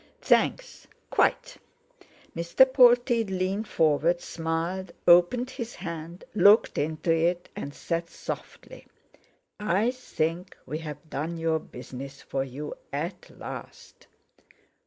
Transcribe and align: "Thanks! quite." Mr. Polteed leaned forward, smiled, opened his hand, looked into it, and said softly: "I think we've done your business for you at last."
"Thanks! 0.23 0.87
quite." 1.11 1.57
Mr. 2.35 2.65
Polteed 2.65 3.29
leaned 3.29 3.67
forward, 3.67 4.19
smiled, 4.19 4.91
opened 5.07 5.51
his 5.51 5.75
hand, 5.75 6.23
looked 6.33 6.79
into 6.79 7.13
it, 7.13 7.49
and 7.55 7.71
said 7.71 8.09
softly: 8.09 8.87
"I 9.59 9.91
think 9.91 10.57
we've 10.65 10.97
done 11.07 11.37
your 11.37 11.59
business 11.59 12.19
for 12.19 12.43
you 12.43 12.73
at 12.91 13.29
last." 13.29 14.07